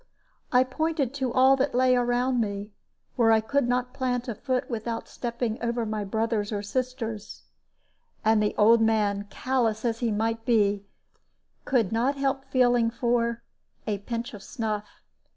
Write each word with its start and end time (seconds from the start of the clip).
I 0.51 0.63
pointed 0.63 1.13
to 1.13 1.31
all 1.31 1.55
that 1.57 1.75
lay 1.75 1.95
around 1.95 2.41
me, 2.41 2.71
where 3.17 3.31
I 3.31 3.39
could 3.39 3.67
not 3.67 3.93
plant 3.93 4.27
a 4.27 4.33
foot 4.33 4.67
without 4.67 5.07
stepping 5.07 5.61
over 5.61 5.85
my 5.85 6.03
brothers 6.03 6.51
or 6.51 6.63
sisters; 6.63 7.43
and 8.25 8.41
the 8.41 8.55
old 8.57 8.81
man, 8.81 9.27
callous 9.29 9.85
as 9.85 9.99
he 9.99 10.11
might 10.11 10.43
be, 10.43 10.87
could 11.65 11.91
not 11.91 12.15
help 12.17 12.45
feeling 12.45 12.89
for 12.89 13.43
a 13.85 13.99
pinch 13.99 14.33
of 14.33 14.41
snuff. 14.41 14.89